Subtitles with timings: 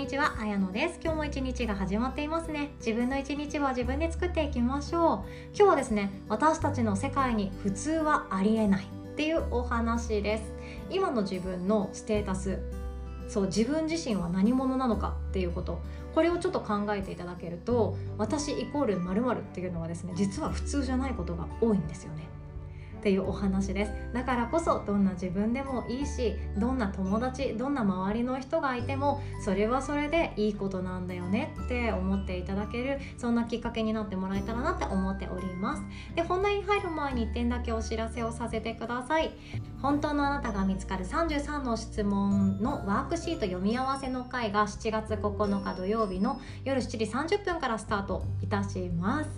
[0.00, 0.98] にちは、あやのです。
[1.04, 2.70] 今日も一日が始まっていますね。
[2.78, 5.54] 自分の一日は自分で作っていきましょう。
[5.54, 8.84] 今日はですね私たちの世界に普通はありえない。
[8.84, 10.44] っていうお話です。
[10.88, 12.60] 今の自分のステータス
[13.28, 15.16] そう自分自身は何者なのか。
[15.28, 15.82] っていうこと。
[16.14, 22.26] これをちょっと考えていただけると私イコール〇〇っていうのはですね実は普通じゃないことが多いんですよね。
[23.00, 23.92] っていうお話です。
[24.12, 35.82] だからこそどんな自分でもいいしどんな友達どんな周りの人がいてもそれはそれでいいことなんだよねって思っていただけるそんなきっかけになってもらえたらなって思っております。
[36.14, 39.30] で本題に入る前に1点だけお知らせをさせてください。
[39.80, 46.98] 本当のあなたが見つかる33の質問のワークシート読み合わせの会が7月9日土曜日の夜7時
[47.38, 49.30] 30分からスタートいたします。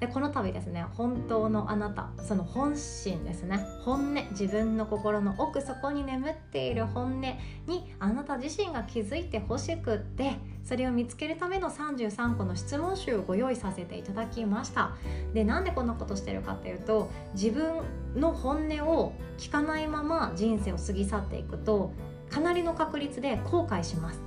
[0.00, 14.96] でこの度ですね本当のあなたその本心ですね本音自分の心の奥底に眠っている本音にあなた自身が気づいてほしくってそれを見つけるための33個の質問集をご用意させていただきました。
[15.32, 17.82] でなんでこんなことしてるかっていうと自分
[18.16, 21.92] の本音を聞かないまま人生を過ぎ去っていくと
[22.30, 24.20] かなりの確率で後悔します。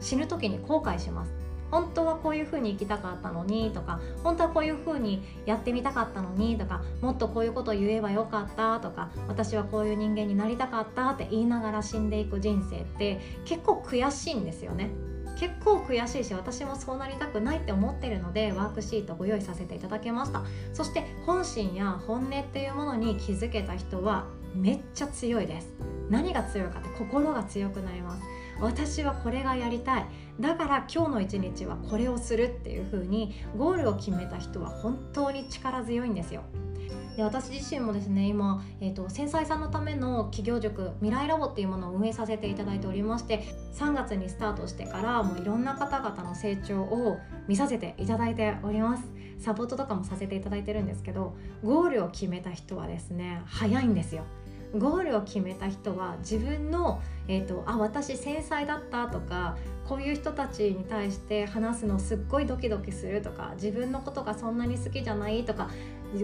[0.00, 1.45] 死ぬ時に後悔します。
[1.70, 14.90] 本当はこういう風に生きたかったのにとか本当はこういう風にやってみたかったのにとかもっとこういうことを言えばよかったとか私はこういう人間になりたかったって言いながら死んでいく人生って結構悔しいんですよね。
[15.38, 20.42] 結構悔しいし私もそうなりたくないって思ってるのでワークシートご用意させていただきました。
[20.72, 25.74] そして本心や本音っていうものに気づけた人はめっちゃ強いです。
[26.08, 28.22] 何が強いかって心が強くなります。
[28.60, 30.06] 私はこれがやりたい。
[30.40, 36.42] だから今日の一日はこれをするっていう風にゴールを決めた人は本当に力強いんですよ。
[37.16, 49.04] で私自身もですね今、えーと、繊細さんのための企業塾未来ラボっていうものを運営させていただいておりまして3月にスタートしてからもういろんな方々の成長を見させていただいております。
[49.38, 54.24] サポートとかもさせていただいてるんですけどゴールを決めた人はですね早いんですよ。
[54.74, 59.56] ゴールを決めた人は自分の、えーと、あ私繊細だったとか
[59.88, 65.70] こういう人たちに対して話すのすっごいドキドキするとか自分のことがそんなに好きじゃないとか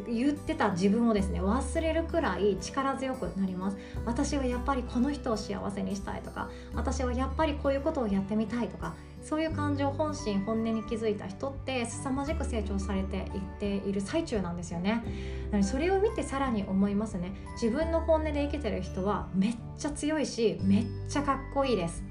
[0.09, 3.77] 言ってた自分をですね忘れるくらい力強くなります。
[4.07, 13.25] 私はやっぱりこの人を幸せにしたいとか私はやっぱりこういうことをやってみたいとかそういう感情本心本音に気づいた人って凄まじく成長されていっ
[13.61, 15.05] ている最中なんですよね。
[15.51, 17.33] なのそれを見てさらに思いますね。
[17.61, 22.03] 自分の本音で生きてる人はめっちゃ強いしめっちゃかっこいいです。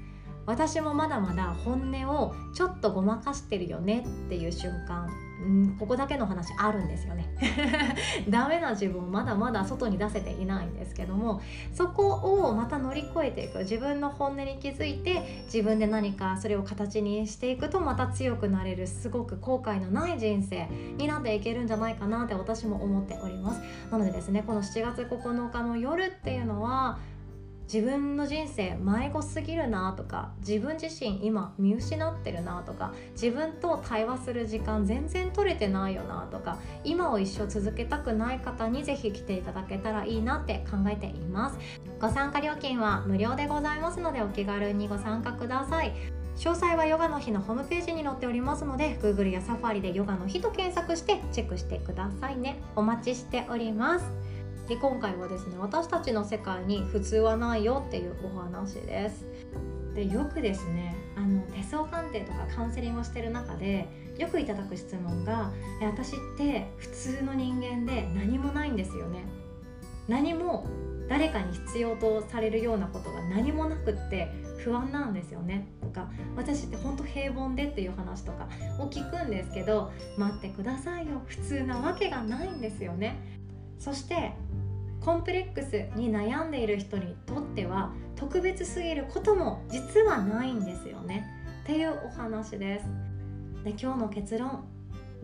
[0.46, 5.08] 私もまだまだ本音をちょっとごまかしてるよねっていう瞬間
[5.42, 7.28] んここだけの話あるんですよね。
[8.28, 11.40] ダメな自分をまだまだ外に出せていないんですけども
[11.72, 13.60] そこをまた乗り越えていく。
[13.60, 23.60] 自分の本音に気づいて自分で何かそれを形にしていくとまた強くなれるすごく後悔のない人生になっていけるんじゃないかなって私も思っております。
[23.90, 26.98] なのでですねこの7月9日の夜っていうのは
[27.72, 41.58] 自分の人生迷子すぎるなとか自分自身今見失ってるなとか自分と対話する時間全然取れてないよなとか今を一生続けたくない方にぜひ来ていただけたらいいなって考えています。
[41.98, 45.94] ご参加料金は無料でございますのでお気軽にご参加ください。
[46.36, 52.58] 詳細はヨガの日のホームページに載っておりますので Google や Safari でヨガの日と検索してチェックしてくださいね。
[52.76, 54.31] お待ちしております。
[54.72, 59.26] で今回はですね私たちの世界に普通はないよっていうお話です。
[59.94, 65.52] でよくですねあの手相鑑定とかカウンセリングをしてる中でよくいただく質問が
[65.84, 69.26] 「私って普通の人間で何もないんですよね」
[70.08, 70.66] 何も
[71.06, 75.68] 誰かに必要とされるようなことが何もなくって不安なんですよね。
[75.82, 78.48] とか私ってほんと平凡でっていう話とか
[78.80, 81.20] を聞くんですけど待ってくださいよ。
[81.26, 83.42] 普通なわけがないんですよね。
[83.82, 84.32] そして
[85.04, 91.26] コンプレックスに悩んでいる人にとっては特別すぎることも実はないんですよね。
[91.64, 92.86] っていうお話です。
[93.64, 94.64] で今日の結論。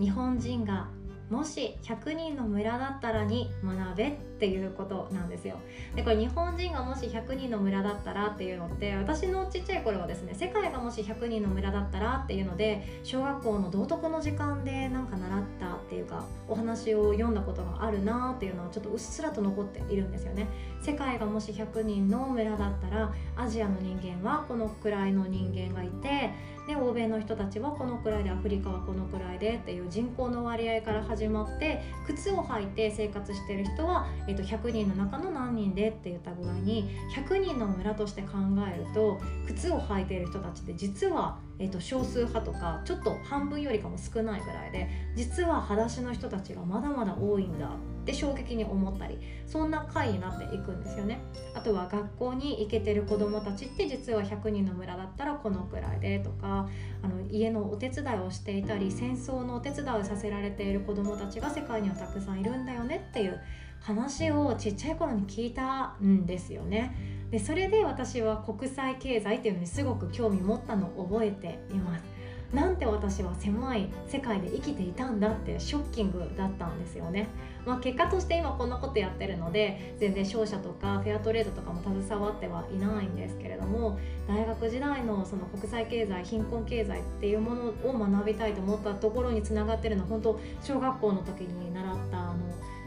[0.01, 0.89] 日本人が
[1.31, 5.57] もし100人の村だったらに学べっていうことなんですよ。
[5.95, 20.47] でこれ日本人がもし100人の村だったらっていうのって私のちっちゃい頃はですね世界がもし100人の村だったらっていうので小学校の道徳の時間でなんか習ったっていうかお話を読んだことがあるなっていうのはちょっとうっすらと残っているんですよね。
[20.81, 26.31] 世界がもし100人の村だったらアジアの人間はこのくらいの人間がいて
[26.69, 38.33] で欧米の人たちはこのくらいでアフリカはこのくらいでっていう人口の割合から始まって靴を履いて生活してる人はえっと、100人の中の何人でって言った具合に100人の村として考
[38.71, 47.71] えると靴を履いている人たちって実は、えっと、少数派とかちょっと半分よりかも少ないぐらいで実は裸足の人たちがまだまだ多いんだ
[48.09, 51.21] って衝撃に思ったりそんな回になっていくんですよね。
[51.55, 56.69] あとは学校に行けてる子どもたちって実は100人の村だったらこのくらいでとか
[57.03, 63.39] あの家のお手伝いをしていたり戦争のお手伝いをさせられている子どもたちが世界にはたくさんいるんだよねっていう
[63.81, 66.97] 話をちっちゃい頃に聞いたんですよね。
[67.31, 72.19] でそれで私は国際経済っていうのにすごく興味持ったのを覚えています。
[72.53, 77.29] なんて私は狭い世界で生きていたんだってショッキングだったんですよね。
[77.69, 92.37] まあ、結果として今こんなことやってるので全然商社とかフェアトレードとかも携わってはいないんですけれども大学時代のその国際経済貧困経済っていうものを学びたいと思ったところにつながってるのは本当小学校の時に習ったあの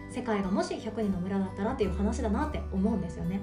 [0.10, 3.40] 世界がもし100人の村だったらっていう話だなって思うんですよね。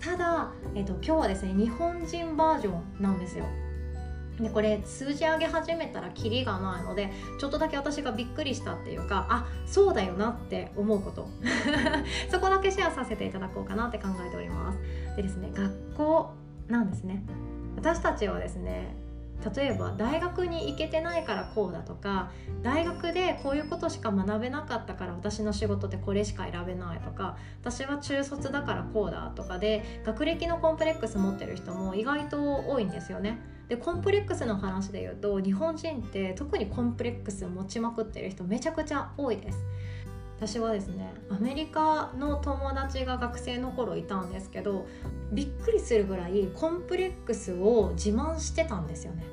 [0.00, 3.46] ただ、えーと、今日はですね日本人バージョンなんですよ。
[4.40, 11.28] でこれ数字上げ始めたらキリがないのでちょっとだけ私がびっくりしたっていうかあそうだよなって思うこと。
[12.30, 14.78] そこだけシェアさせていただこうかなって考えております。
[15.16, 16.30] でですね学校
[16.68, 17.22] なんですね。
[17.76, 18.96] 私たちはですね
[19.54, 22.30] 例えば大学に行けてないからこうだとか
[22.62, 33.53] 大学でこういうことしか学べなかったから私の仕事ってこれしか選べないとか私は中卒だからこうだとかで学歴のコンプレックス持ってる人も意外と多いんですよね。
[33.68, 39.58] でコンプレックスの話で言うと日本人って特にコンプレックス持ちまくってる人めちゃくちゃ多いです。
[40.36, 44.86] 私はですねアメリカの友達が学生の頃いたんですけど
[45.32, 49.24] びっくりするぐらいコンプレックスを自慢してたんですよね。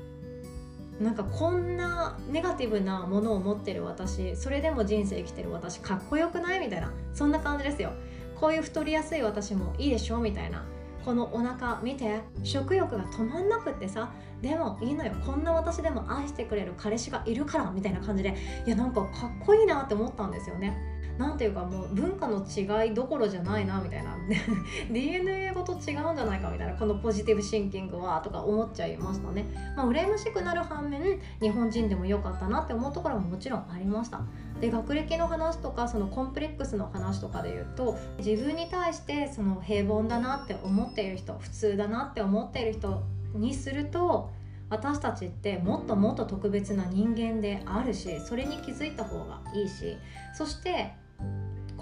[1.00, 6.60] なんかこんなネガティブなものを持ってる私それでも人生生きてる私かっこよくない？
[6.60, 6.92] みたいな。
[7.12, 7.92] そんな感じですよ。
[8.36, 10.18] こういう太りやすい私もいいでしょ？
[10.18, 10.64] みたいな。
[11.04, 18.34] このお腹見て食欲が止まんなくってさでもいいのよこんな私でも愛してくれる彼氏がいるからみたいな感じで
[18.66, 20.76] いやなんかかっこいいなって思ったんですよね。
[21.18, 24.16] 何ていうかもう文化の違いどころじゃないなみたいな
[24.90, 29.44] DNA ごと違うんじゃないかみたいなこのポジティブシンキングはとか思っちゃいましたね。
[29.76, 34.22] まあ、羨ましくなる反面日本人でも良かったなって思うところももちろんありました。
[34.60, 43.02] で学歴の話とかそのコンプレックスの話とかで言うと自分に対してその平凡だなって思っている人普通だなって思っている人
[43.34, 44.30] にすると
[44.70, 49.98] 私たちってもっともっと特別な人間であるしそれに気づいた方がいいし
[50.32, 50.94] そして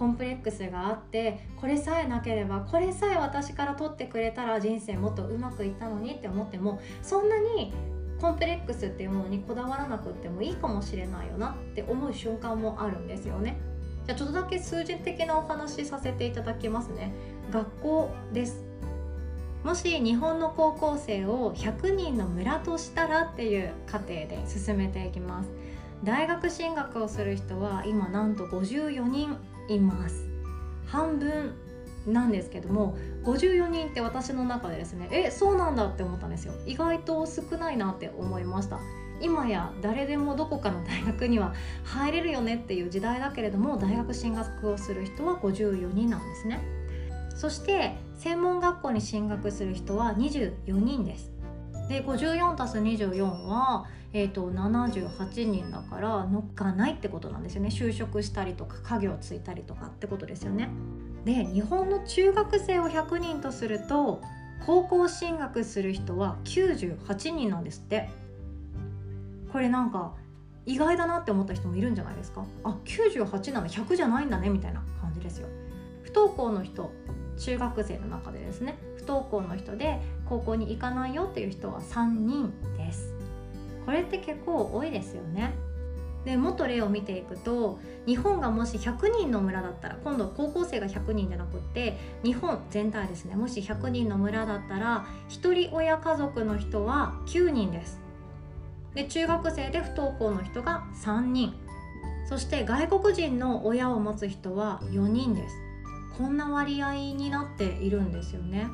[0.00, 7.74] コンプレックスがあってこれさえなければこれさえ私から取ってくれたら人生もっとうまくいったのにって思ってもそんなに
[8.18, 13.60] コンプレックスっていうものにこだわらなくってもいいかもしれないよなって思う瞬間もあるんですよね。
[14.06, 17.12] じゃあちょっとだけ数字的なお話させていただきますね。
[17.52, 18.64] 学校です
[19.64, 25.50] もし日本の高校生を100人の村としたらっていう過程で進めていきます
[26.02, 29.36] 大学進学をする人は今なんと54人
[29.74, 30.28] います。
[30.86, 31.54] 半分
[32.06, 36.54] なんですけども54人って私の中でですねえそうなんだって思ったんですよ。
[36.66, 38.78] 意外と少ないなって思いました。
[39.22, 41.52] 今や誰でもどこかの大学には
[41.84, 46.60] 入れるよねっていう時代だけれども大学進学をする人は54人なんですね。
[47.36, 51.29] そして専門学校に進学する人は24人です。
[51.90, 57.68] で 54+24 はえーと、78人だから乗っかないってことなんですよね。
[57.68, 60.68] 就職したりとか家業ついたりとかってことですよね。
[61.24, 64.20] で日本の中学生を100人とすると
[64.66, 68.08] 高校進学する人は98人なんですって。
[69.52, 70.14] これなんか
[70.66, 72.44] 意外だなって思った人もいるんじゃないですか？
[72.64, 75.46] あ98なの100じゃないんだねみたいな感じですよ。
[76.02, 76.90] 不登校の人
[77.38, 78.76] 中学生の中でですね。
[79.10, 83.12] 登校の人で高校に行かないよっていう人は3人です。
[83.84, 85.52] これって結構多いですよね。
[86.24, 93.34] でもっと例を見ていくと日本がもし100人の村だったら今度高校生が100人じゃなくって日本全体ですね。
[93.34, 97.98] もし100人の村だったら1人親家族の人は9人です。
[98.94, 101.54] で中学生で不登校の人が3人。
[102.28, 105.56] そして外国人の親を持つ人は4人です。
[106.16, 108.68] こんな割合になっているんですよね。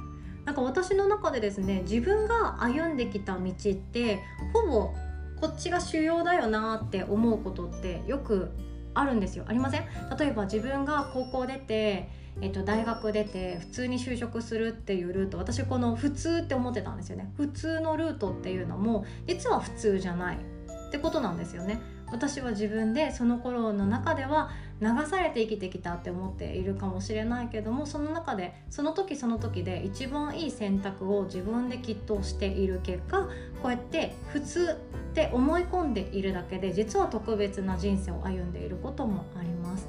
[0.46, 4.20] なんか私の中でですね自分が歩んできた道って
[4.54, 4.94] ほぼ
[5.40, 8.50] こっちが主要だよなって思うことってよく
[8.94, 9.44] あるんですよ。
[9.46, 9.84] ありません？
[10.18, 12.08] 例えば自分が高校出て
[12.42, 17.32] えっと、大学出て普通に就職するっていうルート私この普通って思ってたんですよね。
[17.36, 21.80] 普通のルートっていうのも実は普通じゃないってことなんですよね。
[22.10, 33.28] 私は自分でその頃の中では流されて生きてきたって思っているかもしれないけどもその中でその時その時で一番いい選択を自分できっとしている結果
[33.62, 34.78] こうやって普通
[35.10, 39.88] って思い込んでいるだけで実は特別な人生を歩んでいることもあります。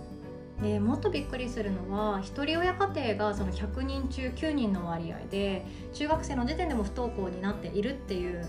[0.62, 8.44] でもっとびっくりするのはひとり親家庭がその100人中9人の割合で中学生の時点でも不登校になっているっていう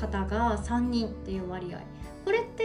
[0.00, 1.80] 方が3人っていう割合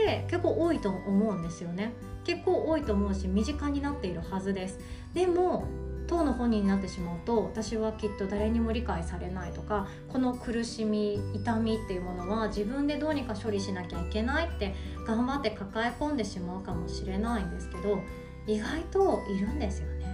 [0.05, 1.93] って結構多いと思うんですよね
[2.23, 4.79] 結構多いと思うし身近になっているはずです
[5.13, 5.65] でも
[6.07, 14.75] 当の本人になってしまうと私はきっと誰にも理解されないとかこの苦しみ痛みっていうものは自分でどうにか処理しなきゃいけないって
[15.07, 17.99] 頑張って抱え込んでしまうかもしれないんですけど
[18.45, 20.05] 意外といるんですよね。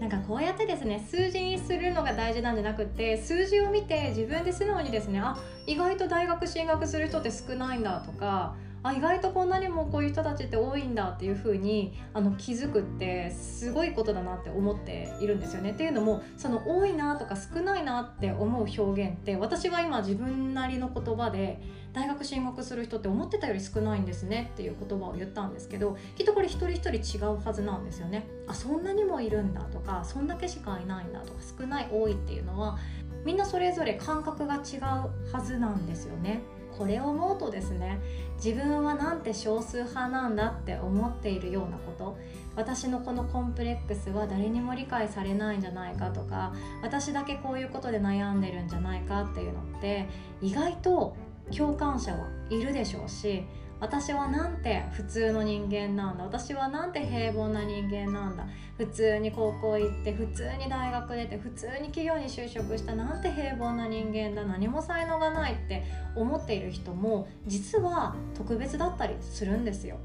[0.00, 5.36] なんかこうやってですね数字にするのが大事なんじゃなくって数字を見て自分で素直にですねあ
[5.66, 15.70] 意外と大学進学する人って少ないんだとかあ意外とこんなにもこういう人たちって多いんだっていう風にあに気づくってすごいことだなって思っているんですよね。
[15.70, 21.62] っていうのもその多いなとか少ないなって思う表現って私は今自分なりの言葉で
[21.94, 28.28] 大学進学する人って思ってたより少ないんですねっていう言葉を言ったんですけどきっとこれ一人一人違うはずなんですよね。
[28.46, 32.76] あそんなにもいるんだとかそんだけしかいないんだとか少ない多いっていうのは
[33.24, 36.42] みんなそれぞれ感覚が違うはずなんですよね。
[36.78, 38.00] これを思うとですね
[38.36, 42.16] 自分はなんて少数派なんだって思っているようなこと
[42.56, 46.52] 私のこのコンプレックスは誰にも理解されないんじゃないかとか
[46.82, 50.08] 私だけこういうことで悩んでるんじゃないかっていうのって
[50.40, 51.16] 意外と
[51.56, 53.44] 共感者はいるでしょうし
[53.80, 56.24] 私はなんて普通の人間なんだ。
[56.24, 58.46] 私はなんて平凡な人間なんだ。
[58.78, 64.44] 普通に高校行って普通に大学出て普通に企業に就職したなんて平凡な人間だ。
[64.44, 65.84] 何も才能がないって
[66.16, 69.98] 思っている人も実は特別だったりするんですよ。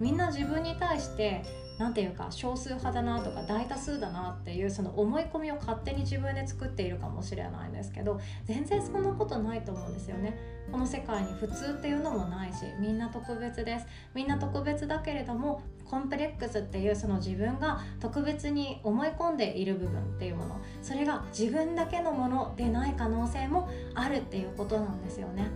[0.00, 1.42] みんな自分に対して
[1.78, 10.38] 何て言うか少数派だなとか大多数だなっていうその思い込みを勝手に自分で作っているかもしれないんですけど全然そんなことないと思うんですよね。
[10.70, 13.86] この世界に普通っていうのもないしみんな特別です。
[14.14, 25.48] みんな特別だけれどもコンプレックスっていうその自分が特別に思い込んでいる部分っていうものそれが自分だけのものでない可能性もあるっていうことなんですよね。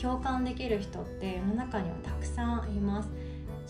[0.00, 3.10] 共感できる人って世の中にはたくさんいます。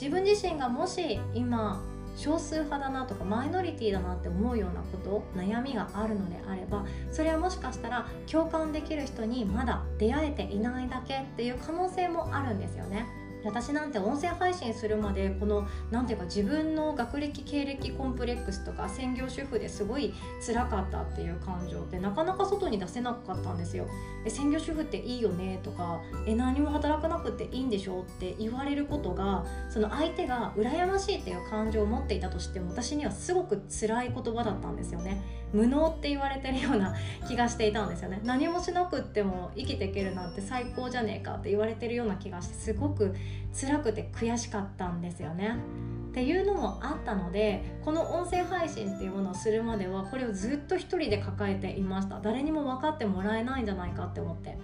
[0.00, 1.82] 自分自身がもし今
[2.16, 13.06] 少数派だなとかマイノリティだなって思うようなこと悩みがあるのであればそれはもしかしたら共感できる人にまだ出会えていないだけっていう可能性もあるんですよね。
[13.46, 20.12] 私なんて音声配信するまでこの何ていうか自分の学歴経歴コンプレックスとか専業主婦ですごい
[20.44, 23.86] 辛かったっていう感情ってなかなか外に出せなかったんですよ。
[24.24, 35.22] え専業主婦っていいよねとかえ何も働かなくていいんでしょって言われることがその相手が羨ましいっていう感情を持っていたとしても私にはすごく辛い言葉だったんですよね。
[35.52, 36.94] 無能って言われてるような
[37.26, 43.14] 気がしていたんですよね何もしなくっても生きていけるなんて最高じゃねえかって言われてるような気がしてすごく
[43.52, 45.56] 辛くて悔しかったんですよね。
[46.10, 52.20] っていうのもあったのでこの音声配信っていうものをするまではこれをずっと一人で抱えていました。
[52.20, 54.56] 誰にも分かってもらえないんじゃないかって思って。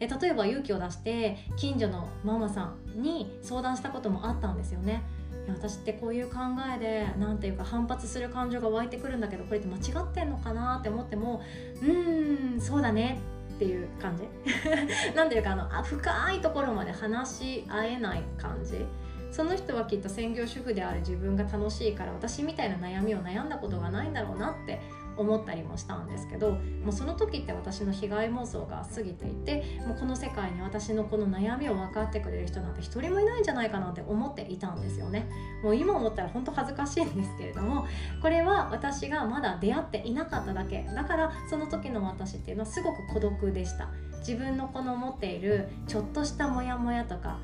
[0.00, 5.02] え例えば勇気を出して近所のママさんに相談したこともあったんですよね。
[5.48, 6.36] 私ってこういう考
[6.74, 11.42] えで何ていうか反発する感情が湧いてくるんだけどこれって間違ってんのかなって思っても
[11.82, 13.18] うーんそうだね。
[13.60, 14.24] っていう感じ？
[15.14, 18.86] なんていうかあの深いところまで話し合えない感じ？
[19.30, 24.80] その人はきっと専業主婦である自分が楽しいから私みたいな悩みを悩んだことがないんだろうなって
[25.20, 35.28] 思ったりもしたんですけどもうその時って私の被害妄想が過ぎていてもうこの世界に私のこの悩みを分かってくれる人なんて一人もいないんじゃないかなって思っていたんですよね。
[35.62, 37.86] もう今思ったら本当恥ずかしいんですけれども
[38.22, 40.84] これは私がまだ出会っていなかっただけ。
[40.84, 43.88] だからその時の私っていうのはすごく孤独でした。
[44.20, 47.38] 自分のこの持っているちょっとしたモヤモヤとか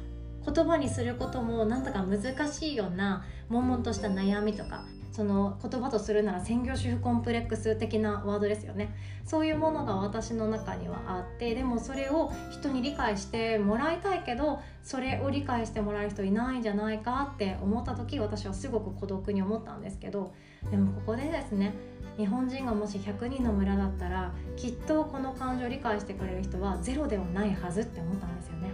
[0.44, 8.94] 言葉にすることもなんだか難しいような悶々とした悩みとかその言葉とするなら専業主婦コンプレックス的なワードですよね
[9.24, 20.32] そういうものが私の中にはあってでもそれを人に理解してもらいたいけどそれを理解してもらえる人いないんじゃないかって思った時私はすごく孤独に思ったんですけど
[20.70, 21.74] でもここでですね
[22.16, 28.70] 日本人がもし100人の村だったらきっとこの感情を理解してくれる人はゼロではないはずって思ったんですよね。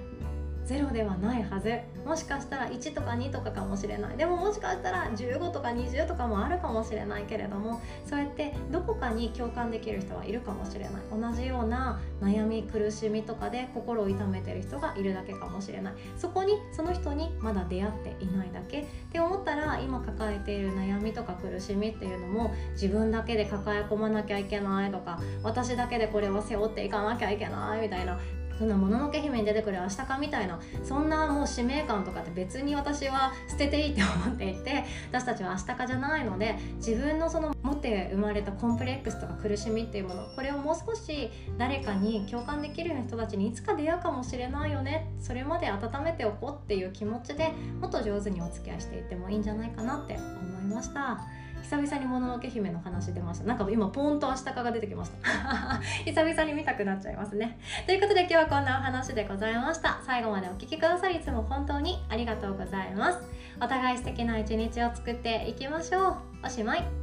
[0.64, 1.78] ゼロではないはず。
[2.06, 4.16] もしかしたら1とか2とかかもしれない。
[4.16, 10.92] でももしかしたら15とか20とかもあるかもしれないけれどもそうやってどこかに共感できる人はいるかもしれない。
[11.10, 15.94] 同じような悩み苦しみとかで心を痛めてる人がいるだけかもしれない。
[16.16, 18.80] そこにその人にまだ出会っていないだけ。
[18.80, 28.18] って思ったら今抱えている悩みとか苦しみっていうのも自分だけで抱え込まなきゃいけないとか私だけでこれを背負っていかなきゃいけないみたいな
[28.58, 51.20] そんなもののけ姫に出てくる明日かみたいなそんなもう使命感とかって別に私は捨てていいって思っていて私たちは明日かじゃないので自分のその持って生まれたコンプレックスとか苦しみっていうものこれをもう少し誰かに共感できるような人たちにいつか出会うかもしれないよねそれまで温めておこうっていう気持ちでもっと上手にお付き合いしていってもいいんじゃないかなって思いました。
[51.62, 53.44] 久々にもののけ姫の話出ました。
[53.44, 55.80] なんか今ポーンとアシタカが出てきました。
[56.04, 57.58] 久々に見たくなっちゃいますね。
[57.86, 60.00] ということで今日はこんなお話でございました。
[60.04, 63.18] 最後までお聴きくださりいつも本当にありがとうございます。
[63.60, 66.16] お互い素敵な一日を作っていきましょう。
[66.44, 67.01] おしまい。